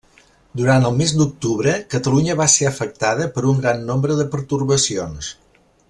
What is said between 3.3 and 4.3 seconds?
per un gran nombre de